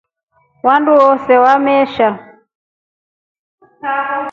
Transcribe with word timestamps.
Vandu 0.63 0.93
vale 1.01 1.35
vamesha. 1.43 2.07